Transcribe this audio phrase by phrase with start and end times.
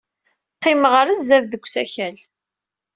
[0.55, 2.17] Qqimeɣ ɣer sdat deg usakal.